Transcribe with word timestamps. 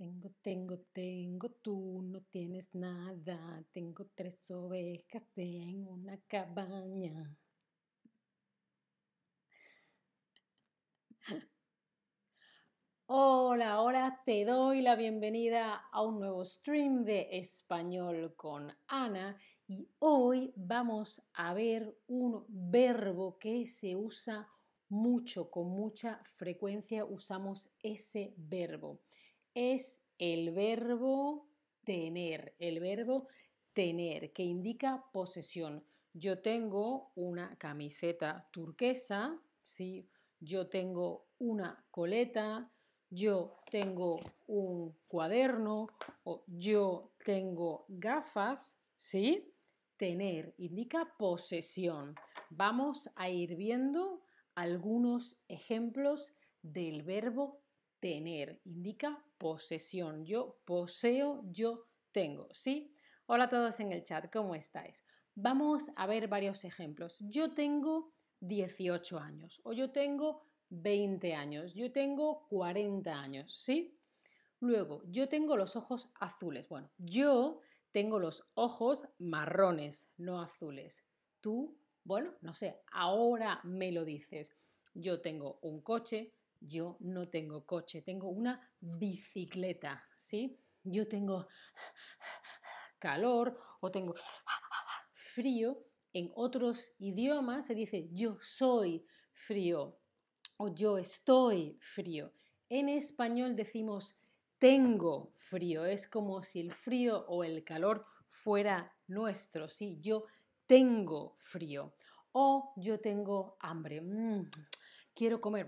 Tengo, 0.00 0.30
tengo, 0.40 0.78
tengo, 0.94 1.50
tú 1.50 2.00
no 2.00 2.22
tienes 2.22 2.74
nada. 2.74 3.62
Tengo 3.70 4.06
tres 4.14 4.50
ovejas 4.50 5.26
en 5.36 5.86
una 5.86 6.16
cabaña. 6.26 7.36
Hola, 13.08 13.82
hola, 13.82 14.22
te 14.24 14.46
doy 14.46 14.80
la 14.80 14.96
bienvenida 14.96 15.74
a 15.92 16.00
un 16.02 16.18
nuevo 16.18 16.46
stream 16.46 17.04
de 17.04 17.28
español 17.32 18.34
con 18.36 18.72
Ana 18.86 19.36
y 19.68 19.86
hoy 19.98 20.50
vamos 20.56 21.20
a 21.34 21.52
ver 21.52 21.94
un 22.06 22.46
verbo 22.48 23.38
que 23.38 23.66
se 23.66 23.96
usa 23.96 24.48
mucho, 24.88 25.50
con 25.50 25.68
mucha 25.68 26.22
frecuencia 26.24 27.04
usamos 27.04 27.68
ese 27.82 28.32
verbo 28.38 29.02
es 29.54 30.00
el 30.18 30.52
verbo 30.52 31.48
tener, 31.84 32.54
el 32.58 32.80
verbo 32.80 33.28
tener, 33.72 34.32
que 34.32 34.42
indica 34.42 35.04
posesión. 35.12 35.84
Yo 36.12 36.40
tengo 36.40 37.12
una 37.14 37.56
camiseta 37.56 38.48
turquesa, 38.52 39.40
¿sí? 39.62 40.08
yo 40.40 40.68
tengo 40.68 41.28
una 41.38 41.84
coleta, 41.90 42.72
yo 43.10 43.56
tengo 43.70 44.18
un 44.46 44.96
cuaderno 45.06 45.88
o 46.24 46.44
yo 46.46 47.12
tengo 47.24 47.84
gafas, 47.88 48.78
¿sí? 48.96 49.52
Tener 49.96 50.54
indica 50.58 51.14
posesión. 51.18 52.14
Vamos 52.48 53.10
a 53.16 53.28
ir 53.28 53.56
viendo 53.56 54.22
algunos 54.54 55.38
ejemplos 55.48 56.32
del 56.62 57.02
verbo 57.02 57.60
tener, 58.00 58.60
indica 58.64 59.22
posesión. 59.40 60.26
Yo 60.26 60.60
poseo, 60.66 61.42
yo 61.50 61.86
tengo, 62.12 62.48
¿sí? 62.52 62.94
Hola 63.24 63.44
a 63.44 63.48
todos 63.48 63.80
en 63.80 63.90
el 63.90 64.04
chat, 64.04 64.30
¿cómo 64.30 64.54
estáis? 64.54 65.02
Vamos 65.34 65.90
a 65.96 66.06
ver 66.06 66.28
varios 66.28 66.62
ejemplos. 66.64 67.16
Yo 67.20 67.54
tengo 67.54 68.12
18 68.40 69.18
años 69.18 69.62
o 69.64 69.72
yo 69.72 69.90
tengo 69.92 70.42
20 70.68 71.32
años, 71.34 71.72
yo 71.72 71.90
tengo 71.90 72.46
40 72.48 73.18
años, 73.18 73.56
¿sí? 73.56 73.98
Luego, 74.60 75.02
yo 75.06 75.26
tengo 75.30 75.56
los 75.56 75.74
ojos 75.74 76.10
azules. 76.20 76.68
Bueno, 76.68 76.90
yo 76.98 77.60
tengo 77.92 78.18
los 78.18 78.46
ojos 78.52 79.08
marrones, 79.18 80.10
no 80.18 80.42
azules. 80.42 81.02
Tú, 81.40 81.78
bueno, 82.04 82.34
no 82.42 82.52
sé, 82.52 82.82
ahora 82.92 83.60
me 83.64 83.90
lo 83.90 84.04
dices. 84.04 84.54
Yo 84.92 85.22
tengo 85.22 85.58
un 85.62 85.80
coche, 85.80 86.34
yo 86.60 86.96
no 87.00 87.28
tengo 87.28 87.64
coche, 87.64 88.02
tengo 88.02 88.28
una 88.28 88.60
bicicleta, 88.80 90.04
¿sí? 90.16 90.58
Yo 90.84 91.08
tengo 91.08 91.48
calor 92.98 93.58
o 93.80 93.90
tengo 93.90 94.14
frío. 95.12 95.84
En 96.12 96.30
otros 96.34 96.92
idiomas 96.98 97.66
se 97.66 97.74
dice 97.74 98.08
yo 98.12 98.36
soy 98.40 99.04
frío 99.32 99.98
o 100.56 100.74
yo 100.74 100.98
estoy 100.98 101.78
frío. 101.80 102.32
En 102.68 102.88
español 102.88 103.56
decimos 103.56 104.16
tengo 104.60 105.32
frío. 105.38 105.86
Es 105.86 106.06
como 106.06 106.42
si 106.42 106.60
el 106.60 106.72
frío 106.72 107.24
o 107.26 107.42
el 107.42 107.64
calor 107.64 108.04
fuera 108.28 108.94
nuestro, 109.08 109.68
¿sí? 109.68 109.98
Yo 110.00 110.26
tengo 110.66 111.34
frío. 111.38 111.94
O 112.32 112.74
yo 112.76 113.00
tengo 113.00 113.56
hambre. 113.58 114.00
Mm, 114.02 114.48
quiero 115.14 115.40
comer. 115.40 115.66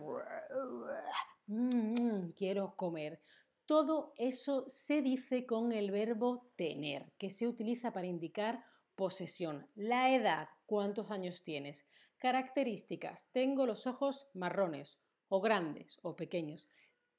Mm, 1.47 2.31
quiero 2.37 2.75
comer. 2.77 3.21
Todo 3.67 4.13
eso 4.17 4.65
se 4.69 5.03
dice 5.03 5.47
con 5.47 5.73
el 5.73 5.91
verbo 5.91 6.51
tener, 6.57 7.13
que 7.19 7.31
se 7.31 7.47
utiliza 7.47 7.93
para 7.93 8.07
indicar 8.07 8.65
posesión. 8.95 9.69
La 9.75 10.15
edad, 10.15 10.49
¿cuántos 10.67 11.11
años 11.11 11.43
tienes? 11.43 11.87
Características, 12.19 13.29
tengo 13.33 13.67
los 13.67 13.87
ojos 13.87 14.29
marrones 14.35 14.99
o 15.29 15.41
grandes 15.41 15.99
o 16.03 16.15
pequeños. 16.15 16.69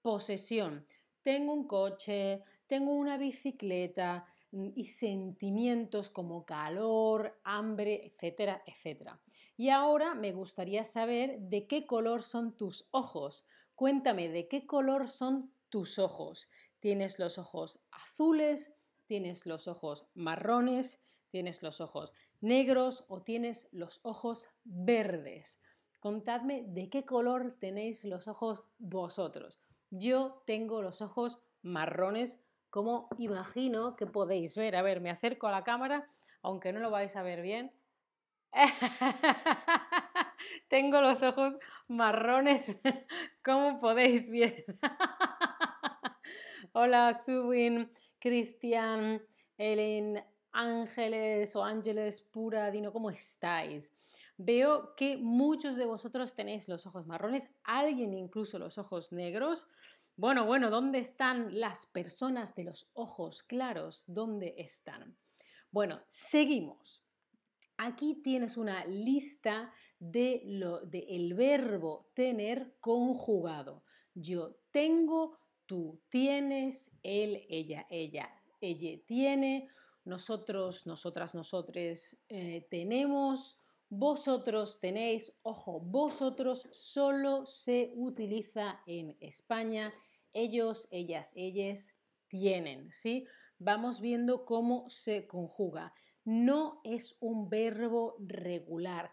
Posesión, 0.02 0.86
tengo 1.22 1.54
un 1.54 1.68
coche, 1.68 2.44
tengo 2.68 2.94
una 2.94 3.18
bicicleta 3.18 4.26
mm, 4.26 4.43
y 4.54 4.86
sentimientos 4.86 6.10
como 6.10 6.46
calor, 6.46 7.40
hambre, 7.44 8.06
etcétera, 8.06 8.64
etcétera. 8.68 9.20
Y 9.58 9.70
ahora 9.70 10.14
me 10.14 10.32
gustaría 10.32 10.86
saber 10.86 11.40
de 11.40 11.68
qué 11.68 11.88
color 11.88 12.22
son 12.22 12.56
tus 12.56 12.88
ojos. 12.92 13.46
Cuéntame, 13.76 14.30
¿de 14.30 14.48
qué 14.48 14.68
color 14.68 15.10
son 15.10 15.52
tus 15.70 15.98
ojos? 15.98 16.50
¿Tienes 16.80 17.18
los 17.18 17.38
ojos 17.38 17.80
azules? 17.92 18.74
¿Tienes 19.08 19.46
los 19.46 19.68
ojos 19.68 20.08
marrones? 20.14 21.02
¿Tienes 21.30 21.64
los 21.64 21.82
ojos 21.82 22.14
negros 22.42 23.06
o 23.08 23.24
tienes 23.24 23.68
los 23.72 24.02
ojos 24.04 24.50
verdes? 24.64 25.60
Contadme 26.00 26.64
de 26.68 26.90
qué 26.90 27.06
color 27.06 27.58
tenéis 27.60 28.06
los 28.06 28.28
ojos 28.28 28.66
vosotros. 28.78 29.60
Yo 29.90 30.44
tengo 30.46 30.82
los 30.82 31.02
ojos 31.02 31.40
marrones, 31.62 32.40
como 32.74 33.08
imagino 33.20 33.96
que 33.96 34.08
podéis 34.08 34.56
ver. 34.56 34.76
A 34.76 34.82
ver, 34.82 35.00
me 35.00 35.12
acerco 35.12 35.46
a 35.46 35.52
la 35.52 35.64
cámara, 35.64 36.10
aunque 36.42 36.74
no 36.74 36.80
lo 36.80 36.90
vais 36.90 37.16
a 37.16 37.22
ver 37.22 37.44
bien. 37.44 37.72
Tengo 40.70 41.00
los 41.00 41.22
ojos 41.22 41.60
marrones, 41.88 42.82
como 43.46 43.78
podéis 43.78 44.32
ver. 44.32 44.66
Hola, 46.74 47.14
Subin, 47.14 47.92
Cristian, 48.18 49.22
Ellen, 49.56 50.26
Ángeles 50.52 51.56
o 51.56 51.64
Ángeles 51.64 52.22
Pura, 52.22 52.72
Dino, 52.72 52.92
¿cómo 52.92 53.12
estáis? 53.12 53.94
Veo 54.38 54.96
que 54.96 55.18
muchos 55.18 55.76
de 55.76 55.86
vosotros 55.86 56.34
tenéis 56.34 56.68
los 56.68 56.88
ojos 56.88 57.06
marrones, 57.06 57.48
alguien 57.64 58.16
incluso 58.16 58.58
los 58.58 58.80
ojos 58.80 59.12
negros. 59.12 59.68
Bueno, 60.16 60.46
bueno, 60.46 60.70
¿dónde 60.70 61.00
están 61.00 61.60
las 61.60 61.88
personas 61.88 62.54
de 62.54 62.66
los 62.66 62.88
ojos 62.94 63.42
claros? 63.42 64.04
¿Dónde 64.06 64.54
están? 64.60 65.18
Bueno, 65.72 66.04
seguimos. 66.08 67.04
Aquí 67.78 68.22
tienes 68.22 68.56
una 68.56 68.86
lista 68.86 69.74
de 69.98 70.44
lo 70.46 70.82
del 70.82 71.34
verbo 71.34 72.12
tener 72.14 72.76
conjugado. 72.80 73.84
Yo 74.14 74.56
tengo, 74.70 75.40
tú 75.66 76.00
tienes, 76.10 76.92
él, 77.02 77.44
ella, 77.50 77.88
ella, 77.90 78.30
ella 78.62 79.00
tiene, 79.08 79.68
nosotros, 80.06 80.86
nosotras, 80.86 81.34
nosotres 81.34 82.18
eh, 82.30 82.68
tenemos, 82.70 83.58
vosotros 83.98 84.80
tenéis, 84.80 85.34
ojo, 85.44 85.80
vosotros 85.80 86.68
solo 86.72 87.46
se 87.46 87.92
utiliza 87.96 88.82
en 88.86 89.18
España, 89.20 89.94
ellos, 90.34 90.88
ellas, 90.92 91.32
ellas 91.36 91.94
tienen, 92.28 92.92
¿sí? 92.92 93.26
Vamos 93.60 94.02
viendo 94.02 94.46
cómo 94.46 94.90
se 94.90 95.28
conjuga 95.28 95.94
no 96.26 96.82
es 96.84 97.18
un 97.20 97.50
verbo 97.50 98.16
regular, 98.20 99.12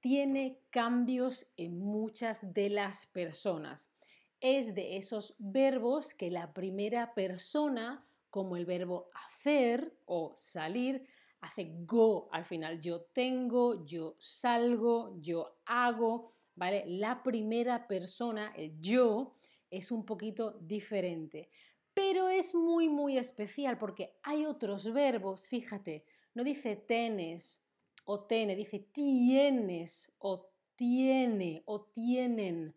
tiene 0.00 0.60
cambios 0.70 1.46
en 1.56 1.78
muchas 1.78 2.52
de 2.52 2.70
las 2.70 3.06
personas. 3.06 3.92
Es 4.40 4.74
de 4.74 4.96
esos 4.96 5.34
verbos 5.38 6.14
que 6.14 6.30
la 6.30 6.52
primera 6.52 7.14
persona, 7.14 8.06
como 8.30 8.56
el 8.56 8.66
verbo 8.66 9.10
hacer 9.14 9.96
o 10.04 10.34
salir, 10.36 11.06
hace 11.40 11.72
go 11.84 12.28
al 12.32 12.44
final. 12.44 12.80
Yo 12.80 13.02
tengo, 13.02 13.84
yo 13.84 14.16
salgo, 14.18 15.16
yo 15.20 15.58
hago, 15.66 16.32
¿vale? 16.54 16.84
La 16.86 17.22
primera 17.22 17.86
persona, 17.86 18.52
el 18.56 18.80
yo, 18.80 19.34
es 19.70 19.90
un 19.90 20.04
poquito 20.04 20.58
diferente. 20.60 21.50
Pero 21.94 22.28
es 22.28 22.54
muy, 22.54 22.88
muy 22.88 23.16
especial 23.16 23.78
porque 23.78 24.18
hay 24.22 24.44
otros 24.44 24.92
verbos, 24.92 25.48
fíjate, 25.48 26.04
no 26.34 26.44
dice 26.44 26.76
tenes 26.76 27.62
o 28.04 28.20
tene, 28.20 28.54
dice 28.54 28.80
tienes 28.92 30.12
o 30.18 30.50
tiene 30.76 31.62
o 31.64 31.82
tienen. 31.82 32.74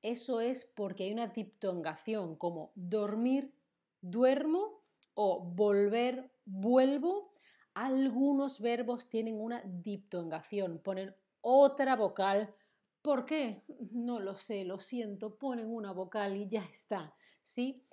Eso 0.00 0.40
es 0.40 0.64
porque 0.64 1.04
hay 1.04 1.12
una 1.12 1.28
diptongación 1.28 2.36
como 2.36 2.72
dormir, 2.74 3.52
duermo 4.00 4.82
o 5.14 5.40
volver, 5.40 6.30
vuelvo. 6.44 7.31
Algunos 7.74 8.60
verbos 8.60 9.08
tienen 9.08 9.40
una 9.40 9.62
diptongación, 9.64 10.78
ponen 10.78 11.14
otra 11.40 11.96
vocal. 11.96 12.54
¿Por 13.00 13.24
qué? 13.24 13.64
No 13.90 14.20
lo 14.20 14.36
sé, 14.36 14.64
lo 14.64 14.78
siento, 14.78 15.36
ponen 15.36 15.72
una 15.72 15.92
vocal 15.92 16.36
y 16.36 16.48
ya 16.48 16.62
está. 16.64 17.14
¿Sí? 17.42 17.84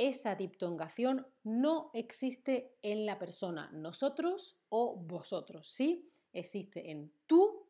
esa 0.00 0.34
diptongación 0.34 1.26
no 1.42 1.90
existe 1.92 2.74
en 2.80 3.04
la 3.04 3.18
persona 3.18 3.70
nosotros 3.70 4.58
o 4.70 4.96
vosotros, 4.96 5.68
¿sí? 5.68 6.10
Existe 6.32 6.90
en 6.90 7.12
tú, 7.26 7.68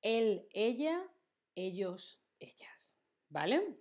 él, 0.00 0.48
ella, 0.54 1.06
ellos, 1.54 2.22
ellas, 2.38 2.96
¿vale? 3.28 3.78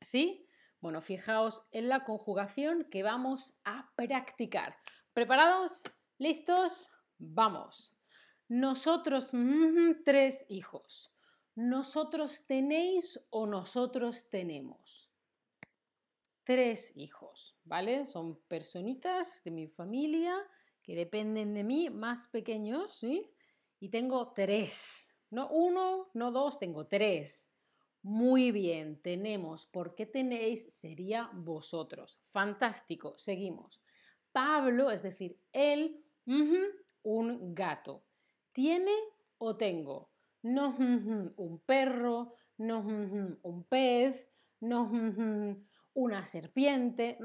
¿Sí? 0.00 0.48
Bueno, 0.80 1.00
fijaos 1.00 1.64
en 1.70 1.88
la 1.88 2.04
conjugación 2.04 2.88
que 2.90 3.04
vamos 3.04 3.54
a 3.62 3.92
practicar. 3.94 4.76
¿Preparados? 5.12 5.84
¿Listos? 6.18 6.92
Vamos. 7.18 7.96
Nosotros, 8.48 9.32
tres 10.04 10.46
hijos. 10.48 11.12
¿Nosotros 11.56 12.46
tenéis 12.46 13.20
o 13.30 13.46
nosotros 13.46 14.28
tenemos? 14.30 15.10
Tres 16.44 16.92
hijos, 16.96 17.56
¿vale? 17.64 18.04
Son 18.04 18.40
personitas 18.46 19.42
de 19.42 19.50
mi 19.50 19.66
familia 19.66 20.36
que 20.82 20.94
dependen 20.94 21.52
de 21.52 21.64
mí, 21.64 21.90
más 21.90 22.28
pequeños, 22.28 22.92
¿sí? 22.92 23.28
Y 23.80 23.88
tengo 23.88 24.32
tres. 24.34 25.16
No 25.30 25.48
uno, 25.48 26.10
no 26.14 26.30
dos, 26.30 26.60
tengo 26.60 26.86
tres. 26.86 27.50
Muy 28.02 28.52
bien, 28.52 29.00
tenemos. 29.02 29.66
¿Por 29.66 29.96
qué 29.96 30.06
tenéis? 30.06 30.72
Sería 30.72 31.28
vosotros. 31.32 32.20
Fantástico, 32.30 33.14
seguimos. 33.16 33.82
Pablo, 34.30 34.90
es 34.90 35.02
decir, 35.02 35.40
él, 35.52 36.03
un 36.26 37.54
gato. 37.54 38.04
¿Tiene 38.52 38.92
o 39.38 39.56
tengo? 39.56 40.10
No 40.42 40.76
un 40.78 41.62
perro, 41.64 42.34
no 42.58 42.80
un 42.80 43.64
pez, 43.68 44.28
no 44.60 44.90
una 45.94 46.24
serpiente. 46.24 47.18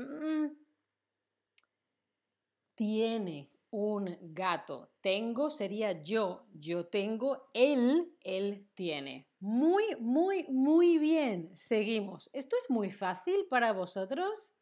Tiene 2.75 3.51
un 3.71 4.17
gato. 4.33 4.93
Tengo 5.01 5.49
sería 5.49 6.01
yo. 6.01 6.47
Yo 6.53 6.87
tengo, 6.87 7.49
él, 7.53 8.15
él 8.21 8.67
tiene. 8.73 9.27
Muy, 9.39 9.95
muy, 9.99 10.45
muy 10.49 10.97
bien. 10.97 11.55
Seguimos. 11.55 12.29
Esto 12.33 12.55
es 12.57 12.69
muy 12.69 12.91
fácil 12.91 13.47
para 13.49 13.73
vosotros. 13.73 14.53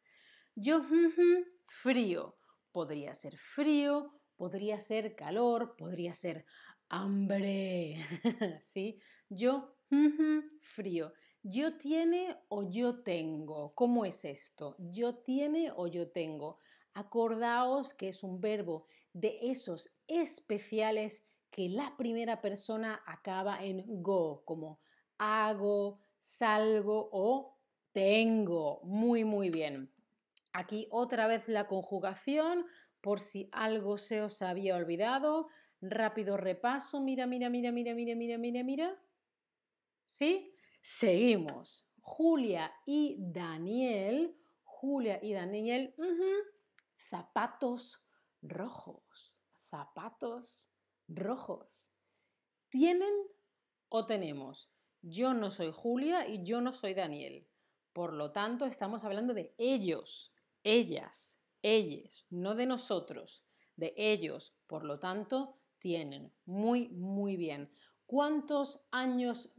Yo, 0.54 0.82
frío. 1.66 2.36
Podría 2.72 3.14
ser 3.14 3.36
frío, 3.38 4.17
podría 4.38 4.80
ser 4.80 5.14
calor, 5.14 5.76
podría 5.76 6.14
ser 6.14 6.46
hambre. 6.88 7.96
¿Sí? 8.62 8.98
Yo, 9.28 9.74
frío. 10.62 11.12
Yo 11.42 11.76
tiene 11.76 12.36
o 12.48 12.70
yo 12.70 13.02
tengo. 13.02 13.74
¿Cómo 13.74 14.04
es 14.04 14.24
esto? 14.24 14.76
Yo 14.78 15.16
tiene 15.16 15.70
o 15.74 15.86
yo 15.88 16.10
tengo. 16.10 16.58
Acordaos 16.94 17.94
que 17.94 18.08
es 18.08 18.22
un 18.22 18.40
verbo 18.40 18.86
de 19.12 19.38
esos 19.42 19.90
especiales 20.06 21.24
que 21.50 21.68
la 21.68 21.96
primera 21.96 22.40
persona 22.40 23.02
acaba 23.06 23.64
en 23.64 23.84
go, 24.02 24.42
como 24.44 24.80
hago, 25.18 26.00
salgo 26.18 27.08
o 27.12 27.58
tengo. 27.92 28.80
Muy, 28.84 29.24
muy 29.24 29.50
bien. 29.50 29.92
Aquí 30.52 30.88
otra 30.90 31.26
vez 31.26 31.48
la 31.48 31.66
conjugación, 31.66 32.66
por 33.00 33.20
si 33.20 33.48
algo 33.52 33.98
se 33.98 34.22
os 34.22 34.42
había 34.42 34.76
olvidado. 34.76 35.48
Rápido 35.80 36.36
repaso. 36.36 37.00
Mira, 37.00 37.26
mira, 37.26 37.50
mira, 37.50 37.72
mira, 37.72 37.94
mira, 37.94 38.14
mira, 38.14 38.38
mira, 38.38 38.64
mira. 38.64 39.02
¿Sí? 40.06 40.54
Seguimos. 40.80 41.86
Julia 42.00 42.72
y 42.84 43.16
Daniel. 43.18 44.34
Julia 44.64 45.18
y 45.22 45.32
Daniel 45.32 45.94
zapatos 47.08 48.04
rojos, 48.42 49.42
zapatos 49.70 50.70
rojos. 51.08 51.92
¿Tienen 52.68 53.12
o 53.88 54.06
tenemos? 54.06 54.70
Yo 55.00 55.32
no 55.32 55.50
soy 55.50 55.70
Julia 55.72 56.28
y 56.28 56.44
yo 56.44 56.60
no 56.60 56.72
soy 56.72 56.94
Daniel. 56.94 57.48
Por 57.92 58.12
lo 58.12 58.32
tanto, 58.32 58.66
estamos 58.66 59.04
hablando 59.04 59.32
de 59.32 59.54
ellos, 59.58 60.34
ellas, 60.62 61.37
ellos, 61.62 62.26
no 62.30 62.54
de 62.54 62.66
nosotros, 62.66 63.44
de 63.76 63.94
ellos. 63.96 64.54
Por 64.66 64.84
lo 64.84 64.98
tanto, 64.98 65.58
tienen. 65.78 66.32
Muy, 66.44 66.88
muy 66.88 67.36
bien. 67.36 67.70
¿Cuántos 68.06 68.80
años 68.90 69.52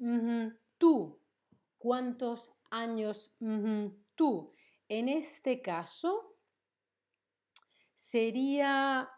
tú? 0.77 1.19
¿Cuántos 1.77 2.51
años 2.71 3.33
tú? 4.15 4.51
En 4.87 5.07
este 5.07 5.61
caso, 5.61 6.35
sería, 7.93 9.09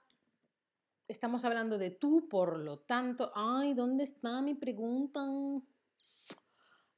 estamos 1.08 1.46
hablando 1.46 1.78
de 1.78 1.92
tú, 1.92 2.28
por 2.28 2.60
lo 2.60 2.80
tanto, 2.80 3.32
ay, 3.36 3.74
¿dónde 3.74 4.04
está 4.04 4.42
mi 4.42 4.54
pregunta? 4.54 5.26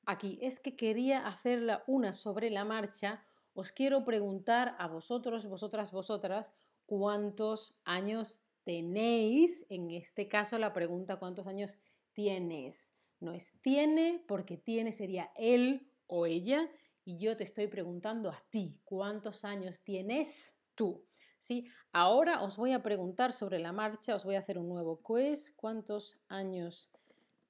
Aquí, 0.06 0.40
es 0.42 0.60
que 0.60 0.76
quería 0.76 1.28
hacerla 1.28 1.84
una 1.88 2.14
sobre 2.14 2.50
la 2.50 2.66
marcha. 2.66 3.24
Os 3.54 3.72
quiero 3.72 4.04
preguntar 4.04 4.76
a 4.80 4.88
vosotros, 4.88 5.46
vosotras, 5.46 5.92
vosotras, 5.92 6.52
cuántos 6.86 7.78
años 7.84 8.42
tenéis. 8.64 9.66
En 9.70 9.92
este 9.92 10.28
caso, 10.28 10.58
la 10.58 10.74
pregunta, 10.74 11.18
¿cuántos 11.18 11.48
años 11.48 11.78
tienes? 12.14 12.94
No 13.20 13.32
es 13.32 13.54
tiene, 13.62 14.24
porque 14.28 14.58
tiene 14.58 14.92
sería 14.92 15.32
él 15.36 15.88
o 16.08 16.26
ella. 16.26 16.70
Y 17.06 17.18
yo 17.18 17.38
te 17.38 17.44
estoy 17.44 17.68
preguntando 17.68 18.30
a 18.30 18.44
ti, 18.50 18.80
¿cuántos 18.86 19.46
años 19.46 19.82
tienes 19.82 20.58
tú? 20.76 21.04
¿sí? 21.44 21.68
Ahora 21.92 22.42
os 22.42 22.56
voy 22.56 22.72
a 22.72 22.82
preguntar 22.82 23.34
sobre 23.34 23.60
la 23.60 23.74
marcha, 23.74 24.16
os 24.16 24.24
voy 24.24 24.36
a 24.36 24.40
hacer 24.40 24.58
un 24.58 24.70
nuevo 24.70 25.02
quiz. 25.02 25.54
¿Cuántos 25.58 26.18
años 26.30 26.90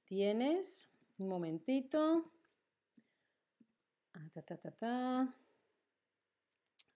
tienes? 0.04 0.90
Un 1.18 1.28
momentito. 1.28 2.32
Ah, 4.14 5.34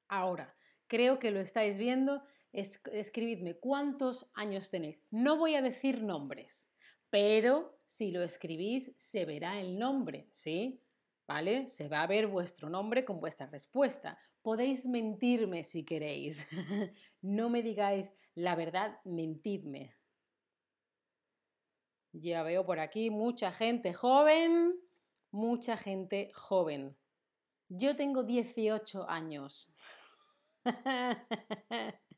Ahora, 0.08 0.56
creo 0.86 1.18
que 1.18 1.30
lo 1.30 1.40
estáis 1.40 1.78
viendo. 1.78 2.22
escribidme 2.52 3.54
cuántos 3.54 4.30
años 4.34 4.70
tenéis. 4.70 5.02
No 5.10 5.36
voy 5.36 5.54
a 5.54 5.62
decir 5.62 6.02
nombres, 6.02 6.70
pero 7.10 7.76
si 7.86 8.10
lo 8.10 8.22
escribís 8.22 8.92
se 8.96 9.24
verá 9.24 9.60
el 9.60 9.78
nombre, 9.78 10.28
¿sí? 10.32 10.82
¿vale? 11.28 11.66
Se 11.66 11.88
va 11.88 12.02
a 12.02 12.06
ver 12.06 12.26
vuestro 12.26 12.68
nombre 12.70 13.04
con 13.04 13.20
vuestra 13.20 13.46
respuesta. 13.46 14.18
Podéis 14.42 14.86
mentirme 14.86 15.62
si 15.62 15.84
queréis. 15.84 16.46
no 17.20 17.50
me 17.50 17.62
digáis 17.62 18.14
la 18.34 18.56
verdad, 18.56 18.98
mentidme. 19.04 19.94
Ya 22.12 22.42
veo 22.42 22.64
por 22.64 22.80
aquí 22.80 23.10
mucha 23.10 23.52
gente 23.52 23.92
joven, 23.92 24.74
mucha 25.30 25.76
gente 25.76 26.32
joven. 26.34 26.96
Yo 27.68 27.94
tengo 27.94 28.22
18 28.24 29.08
años. 29.08 29.74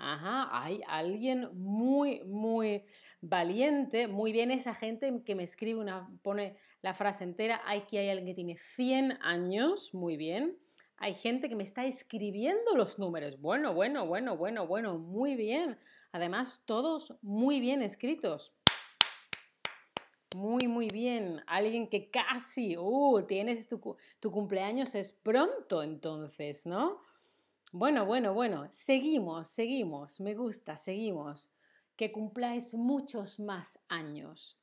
Ajá, 0.00 0.48
hay 0.52 0.80
alguien 0.86 1.48
muy, 1.54 2.22
muy 2.24 2.84
valiente, 3.20 4.06
muy 4.06 4.30
bien 4.30 4.52
esa 4.52 4.72
gente 4.72 5.22
que 5.24 5.34
me 5.34 5.42
escribe 5.42 5.80
una, 5.80 6.08
pone 6.22 6.56
la 6.82 6.94
frase 6.94 7.24
entera, 7.24 7.60
hay 7.64 7.80
que 7.82 7.98
hay 7.98 8.10
alguien 8.10 8.26
que 8.28 8.34
tiene 8.34 8.54
100 8.54 9.18
años, 9.20 9.92
muy 9.94 10.16
bien. 10.16 10.56
Hay 10.98 11.14
gente 11.14 11.48
que 11.48 11.56
me 11.56 11.64
está 11.64 11.84
escribiendo 11.84 12.76
los 12.76 12.98
números. 12.98 13.40
Bueno, 13.40 13.74
bueno, 13.74 14.06
bueno, 14.06 14.36
bueno, 14.36 14.66
bueno, 14.66 14.98
muy 14.98 15.36
bien. 15.36 15.78
Además, 16.12 16.62
todos 16.64 17.14
muy 17.22 17.60
bien 17.60 17.82
escritos. 17.82 18.52
Muy, 20.36 20.66
muy 20.66 20.88
bien. 20.90 21.42
Alguien 21.46 21.88
que 21.88 22.10
casi, 22.10 22.76
uh, 22.76 23.24
tienes 23.26 23.68
tu 23.68 24.30
cumpleaños 24.30 24.94
es 24.96 25.12
pronto 25.12 25.82
entonces, 25.84 26.66
¿no? 26.66 27.00
Bueno, 27.72 28.06
bueno, 28.06 28.32
bueno, 28.32 28.66
seguimos, 28.70 29.48
seguimos, 29.48 30.20
me 30.20 30.34
gusta, 30.34 30.74
seguimos. 30.74 31.50
Que 31.96 32.10
cumpláis 32.10 32.72
muchos 32.72 33.38
más 33.38 33.78
años. 33.88 34.58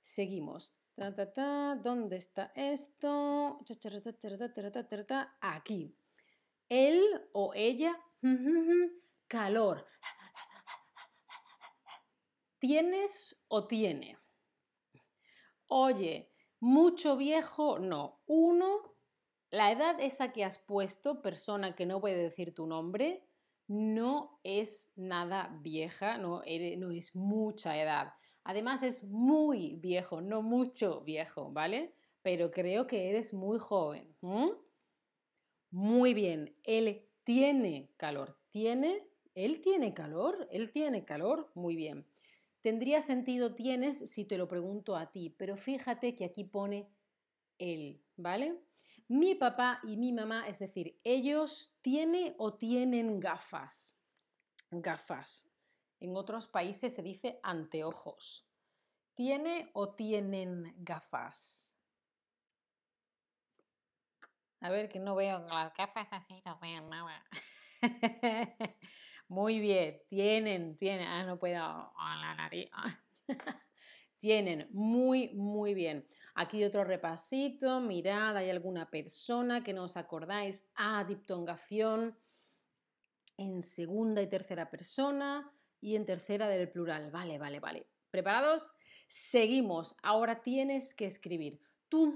Seguimos. 0.00 0.74
¿Dónde 0.96 2.16
está 2.16 2.52
esto? 2.54 3.60
Aquí. 5.42 5.94
Él 6.70 7.28
o 7.32 7.52
ella, 7.54 8.02
calor. 9.28 9.86
¿Tienes 12.58 13.36
o 13.48 13.66
tiene? 13.66 14.18
Oye, 15.66 16.32
mucho 16.60 17.18
viejo, 17.18 17.78
no. 17.78 18.22
Uno 18.26 18.95
la 19.50 19.70
edad 19.70 20.00
esa 20.00 20.32
que 20.32 20.44
has 20.44 20.58
puesto, 20.58 21.22
persona 21.22 21.74
que 21.74 21.86
no 21.86 22.00
puede 22.00 22.16
decir 22.16 22.54
tu 22.54 22.66
nombre, 22.66 23.26
no 23.68 24.40
es 24.44 24.92
nada 24.96 25.58
vieja, 25.62 26.18
no, 26.18 26.42
no 26.76 26.90
es 26.90 27.14
mucha 27.14 27.80
edad. 27.80 28.14
Además 28.44 28.82
es 28.82 29.04
muy 29.04 29.76
viejo, 29.76 30.20
no 30.20 30.42
mucho 30.42 31.02
viejo, 31.02 31.50
¿vale? 31.52 31.94
Pero 32.22 32.50
creo 32.50 32.86
que 32.86 33.10
eres 33.10 33.32
muy 33.34 33.58
joven. 33.58 34.16
Muy 35.70 36.14
bien, 36.14 36.56
él 36.62 37.08
tiene 37.24 37.92
calor. 37.96 38.38
¿Tiene? 38.50 39.08
¿Él 39.34 39.60
tiene 39.60 39.94
calor? 39.94 40.48
¿Él 40.50 40.70
tiene 40.70 41.04
calor? 41.04 41.50
Muy 41.54 41.74
bien. 41.76 42.06
Tendría 42.62 43.02
sentido 43.02 43.54
tienes 43.54 43.98
si 44.10 44.24
te 44.24 44.38
lo 44.38 44.48
pregunto 44.48 44.96
a 44.96 45.10
ti, 45.10 45.30
pero 45.30 45.56
fíjate 45.56 46.14
que 46.14 46.24
aquí 46.24 46.44
pone 46.44 46.88
él, 47.58 48.02
¿vale? 48.16 48.60
Mi 49.08 49.36
papá 49.36 49.80
y 49.84 49.96
mi 49.96 50.12
mamá, 50.12 50.48
es 50.48 50.58
decir, 50.58 51.00
ellos 51.04 51.76
tienen 51.80 52.34
o 52.38 52.54
tienen 52.54 53.20
gafas. 53.20 54.00
Gafas. 54.70 55.48
En 56.00 56.16
otros 56.16 56.48
países 56.48 56.94
se 56.94 57.02
dice 57.02 57.38
anteojos. 57.42 58.48
¿Tiene 59.14 59.70
o 59.74 59.94
tienen 59.94 60.74
gafas? 60.78 61.76
A 64.60 64.70
ver, 64.70 64.88
que 64.88 64.98
no 64.98 65.14
veo 65.14 65.38
las 65.46 65.72
gafas 65.74 66.08
así, 66.10 66.42
no 66.44 66.58
veo 66.58 66.82
nada. 66.82 67.24
Muy 69.28 69.60
bien, 69.60 70.02
tienen, 70.08 70.76
tienen. 70.76 71.06
Ah, 71.06 71.24
no 71.24 71.38
puedo. 71.38 71.62
a 71.62 72.16
la 72.16 72.34
nariz. 72.34 72.70
tienen, 74.26 74.66
muy, 74.72 75.28
muy 75.34 75.72
bien. 75.72 76.04
Aquí 76.34 76.64
otro 76.64 76.82
repasito. 76.82 77.80
Mirad, 77.80 78.36
hay 78.36 78.50
alguna 78.50 78.90
persona 78.90 79.62
que 79.62 79.72
no 79.72 79.84
os 79.84 79.96
acordáis. 79.96 80.68
Ah, 80.74 81.04
diptongación 81.04 82.18
en 83.36 83.62
segunda 83.62 84.20
y 84.20 84.26
tercera 84.26 84.68
persona 84.68 85.48
y 85.80 85.94
en 85.94 86.04
tercera 86.04 86.48
del 86.48 86.68
plural. 86.68 87.12
Vale, 87.12 87.38
vale, 87.38 87.60
vale. 87.60 87.86
¿Preparados? 88.10 88.74
Seguimos. 89.06 89.94
Ahora 90.02 90.42
tienes 90.42 90.92
que 90.92 91.06
escribir. 91.06 91.60
Tú, 91.88 92.12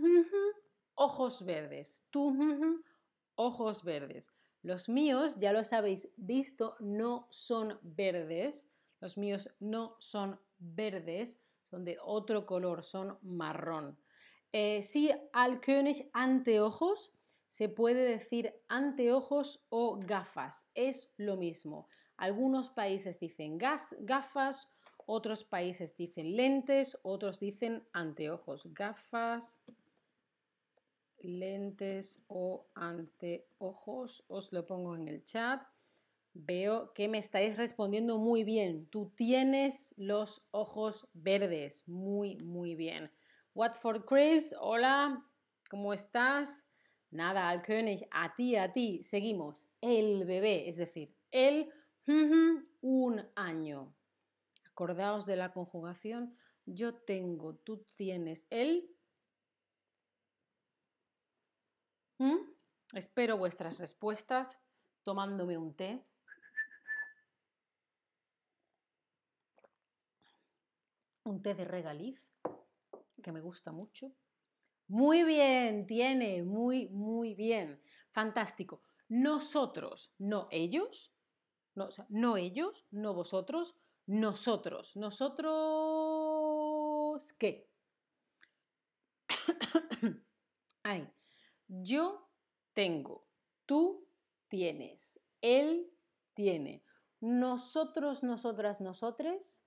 ojos 0.96 1.44
verdes. 1.44 2.02
Tú, 2.10 2.36
ojos 3.36 3.84
verdes. 3.84 4.32
Los 4.62 4.88
míos, 4.88 5.36
ya 5.38 5.52
los 5.52 5.72
habéis 5.72 6.08
visto, 6.16 6.74
no 6.80 7.28
son 7.30 7.78
verdes. 7.82 8.68
Los 8.98 9.16
míos 9.16 9.48
no 9.60 9.94
son 10.00 10.40
verdes, 10.58 11.40
son 11.70 11.84
de 11.84 11.98
otro 12.02 12.44
color, 12.44 12.82
son 12.82 13.18
marrón. 13.22 13.96
Eh, 14.52 14.82
si 14.82 15.10
al 15.32 15.60
König 15.60 16.10
anteojos, 16.12 17.12
se 17.48 17.68
puede 17.68 18.04
decir 18.04 18.54
anteojos 18.68 19.64
o 19.70 19.98
gafas, 19.98 20.68
es 20.74 21.12
lo 21.16 21.36
mismo. 21.36 21.88
Algunos 22.16 22.70
países 22.70 23.18
dicen 23.18 23.58
gafas, 23.58 24.68
otros 25.06 25.44
países 25.44 25.96
dicen 25.96 26.36
lentes, 26.36 26.98
otros 27.02 27.40
dicen 27.40 27.88
anteojos, 27.92 28.72
gafas, 28.72 29.60
lentes 31.18 32.22
o 32.28 32.66
anteojos. 32.74 34.24
Os 34.28 34.52
lo 34.52 34.66
pongo 34.66 34.94
en 34.94 35.08
el 35.08 35.24
chat. 35.24 35.62
Veo 36.32 36.92
que 36.94 37.08
me 37.08 37.18
estáis 37.18 37.58
respondiendo 37.58 38.18
muy 38.18 38.44
bien. 38.44 38.86
Tú 38.86 39.10
tienes 39.16 39.94
los 39.96 40.46
ojos 40.50 41.08
verdes. 41.12 41.86
Muy, 41.88 42.36
muy 42.36 42.74
bien. 42.74 43.10
What 43.54 43.74
for 43.74 44.04
Chris? 44.04 44.54
Hola, 44.60 45.26
¿cómo 45.68 45.92
estás? 45.92 46.68
Nada, 47.10 47.48
al 47.48 47.62
König, 47.62 48.06
a 48.12 48.34
ti, 48.34 48.56
a 48.56 48.72
ti. 48.72 49.02
Seguimos. 49.02 49.66
El 49.80 50.24
bebé, 50.24 50.68
es 50.68 50.76
decir, 50.76 51.16
el 51.30 51.70
un 52.80 53.28
año. 53.34 53.94
Acordaos 54.70 55.26
de 55.26 55.36
la 55.36 55.52
conjugación. 55.52 56.36
Yo 56.64 56.94
tengo, 56.94 57.56
tú 57.56 57.84
tienes, 57.96 58.46
el 58.50 58.88
¿Mm? 62.20 62.36
Espero 62.92 63.38
vuestras 63.38 63.78
respuestas 63.78 64.58
tomándome 65.02 65.56
un 65.56 65.74
té. 65.74 66.04
Un 71.30 71.38
té 71.42 71.54
de 71.54 71.64
regaliz, 71.64 72.20
que 73.22 73.30
me 73.30 73.40
gusta 73.40 73.70
mucho. 73.70 74.10
Muy 74.88 75.22
bien, 75.22 75.86
tiene, 75.86 76.42
muy, 76.42 76.88
muy 76.88 77.34
bien. 77.36 77.80
Fantástico. 78.10 78.82
Nosotros, 79.08 80.12
no 80.18 80.48
ellos, 80.50 81.12
no, 81.76 81.88
no 82.08 82.36
ellos, 82.36 82.84
no 82.90 83.14
vosotros, 83.14 83.76
nosotros. 84.06 84.96
¿Nosotros 84.96 85.52
qué? 87.38 87.70
Ay, 90.82 91.08
yo 91.68 92.28
tengo, 92.72 93.28
tú 93.66 94.08
tienes, 94.48 95.20
él 95.40 95.92
tiene, 96.34 96.82
nosotros, 97.20 98.24
nosotras, 98.24 98.80
nosotres. 98.80 99.62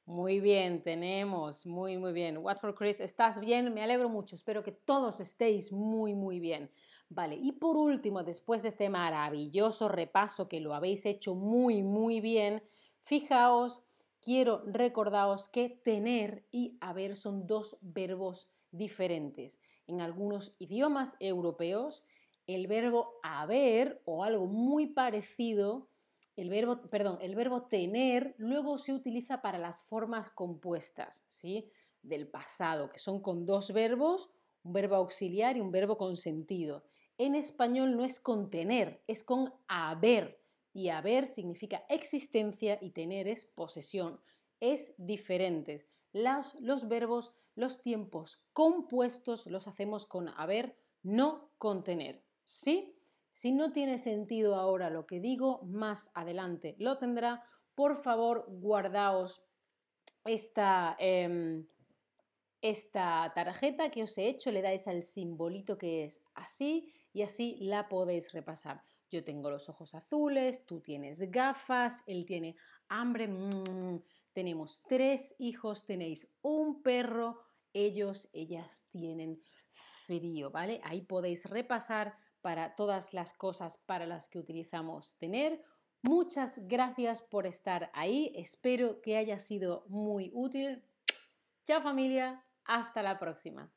Muy 0.07 0.39
bien, 0.39 0.83
tenemos, 0.85 1.67
muy, 1.67 1.99
muy 1.99 2.13
bien. 2.13 2.39
What 2.39 2.59
for 2.59 2.77
Chris, 2.77 3.01
¿estás 3.01 3.41
bien? 3.41 3.75
Me 3.75 3.83
alegro 3.83 4.09
mucho, 4.09 4.37
espero 4.37 4.63
que 4.63 4.71
todos 4.71 5.19
estéis 5.19 5.73
muy, 5.73 6.15
muy 6.15 6.39
bien. 6.39 6.71
Vale, 7.09 7.35
y 7.35 7.53
por 7.53 7.77
último, 7.77 8.23
después 8.23 8.63
de 8.63 8.69
este 8.69 8.89
maravilloso 8.89 9.89
repaso 9.89 10.49
que 10.49 10.61
lo 10.61 10.75
habéis 10.75 11.07
hecho 11.07 11.35
muy, 11.35 11.83
muy 11.83 12.21
bien, 12.21 12.63
fijaos 13.01 13.83
quiero 14.21 14.63
recordaros 14.67 15.49
que 15.49 15.71
tener 15.71 16.47
y 16.53 16.79
haber 16.81 17.17
son 17.17 17.47
dos 17.49 17.77
verbos 17.81 18.49
diferentes. 18.71 19.61
En 19.89 20.01
algunos 20.01 20.55
idiomas 20.61 21.17
europeos, 21.19 22.05
el 22.47 22.69
verbo 22.69 23.15
haber 23.25 24.03
o 24.05 24.23
algo 24.23 24.47
muy 24.47 24.87
parecido, 24.87 25.89
el 26.37 26.51
verbo, 26.51 26.83
perdón, 26.91 27.19
el 27.23 27.35
verbo 27.35 27.63
tener 27.63 28.35
luego 28.39 28.79
se 28.79 28.93
utiliza 28.93 29.41
para 29.41 29.59
las 29.59 29.83
formas 29.83 30.31
compuestas, 30.31 31.25
¿sí? 31.29 31.71
Del 32.03 32.29
pasado, 32.29 32.91
que 32.91 32.99
son 32.99 33.21
con 33.21 33.47
dos 33.47 33.73
verbos, 33.73 34.31
un 34.63 34.73
verbo 34.73 34.97
auxiliar 34.97 35.57
y 35.57 35.61
un 35.61 35.71
verbo 35.71 35.97
con 35.97 36.17
sentido. 36.17 36.85
En 37.19 37.35
español 37.35 37.97
no 37.97 38.05
es 38.05 38.21
con 38.21 38.51
tener, 38.51 39.03
es 39.07 39.25
con 39.25 39.53
haber 39.67 40.39
y 40.75 40.91
haber 40.91 41.27
significa 41.27 41.85
existencia 41.89 42.79
y 42.83 42.91
tener 42.91 43.29
es 43.29 43.47
posesión. 43.47 44.21
Es 44.61 44.93
diferente. 44.99 45.89
Los, 46.13 46.55
verbos, 46.89 47.33
los 47.55 47.81
tiempos 47.83 48.43
compuestos 48.53 49.47
los 49.47 49.69
hacemos 49.69 50.05
con 50.05 50.29
haber, 50.29 50.77
no 51.03 51.51
con 51.57 51.83
tener. 51.83 52.23
¿Sí? 52.45 52.96
Si 53.37 53.53
no 53.53 53.71
tiene 53.71 53.99
sentido 53.99 54.55
ahora 54.55 54.89
lo 54.89 55.07
que 55.07 55.21
digo, 55.21 55.61
más 55.65 56.11
adelante 56.15 56.75
lo 56.79 56.97
tendrá. 56.97 57.45
Por 57.75 57.99
favor, 57.99 58.47
guardaos 58.49 59.43
esta, 60.25 60.97
em, 60.99 61.67
esta 62.63 63.31
tarjeta 63.35 63.91
que 63.91 64.05
os 64.05 64.17
he 64.17 64.29
hecho, 64.29 64.51
le 64.51 64.63
dais 64.63 64.89
al 64.89 65.03
simbolito 65.03 65.77
que 65.77 66.05
es 66.05 66.23
así 66.35 66.91
y 67.13 67.21
así 67.21 67.59
la 67.61 67.91
podéis 67.91 68.33
repasar. 68.33 68.83
Yo 69.11 69.23
tengo 69.23 69.51
los 69.51 69.69
ojos 69.69 69.95
azules, 69.95 70.65
tú 70.65 70.81
tienes 70.81 71.31
gafas, 71.31 72.03
él 72.07 72.25
tiene 72.25 72.57
hambre, 72.89 73.29
mm, 73.29 74.03
tenemos 74.33 74.81
tres 74.89 75.35
hijos, 75.39 75.85
tenéis 75.85 76.27
un 76.41 76.83
perro, 76.83 77.43
ellos, 77.75 78.31
ellas 78.33 78.87
tienen 78.89 79.43
frío, 79.69 80.51
¿vale? 80.51 80.81
Ahí 80.83 81.03
podéis 81.03 81.45
repasar 81.45 82.17
para 82.47 82.77
todas 82.77 83.13
las 83.13 83.33
cosas 83.33 83.77
para 83.77 84.07
las 84.07 84.29
que 84.29 84.39
utilizamos 84.39 85.17
tener. 85.17 85.65
Muchas 86.03 86.61
gracias 86.69 87.21
por 87.21 87.45
estar 87.45 87.91
ahí, 87.93 88.33
espero 88.37 89.01
que 89.01 89.17
haya 89.17 89.41
sido 89.41 89.85
muy 89.89 90.31
útil. 90.33 90.85
Chao 91.65 91.83
familia, 91.83 92.45
hasta 92.65 93.03
la 93.03 93.19
próxima. 93.19 93.69